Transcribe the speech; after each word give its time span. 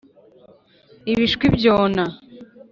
ibishwi 1.11 1.45
byona 1.55 2.03